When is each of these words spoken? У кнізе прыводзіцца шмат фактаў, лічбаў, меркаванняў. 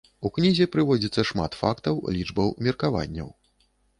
У 0.27 0.29
кнізе 0.35 0.65
прыводзіцца 0.75 1.25
шмат 1.31 1.57
фактаў, 1.59 2.01
лічбаў, 2.17 2.49
меркаванняў. 2.69 3.29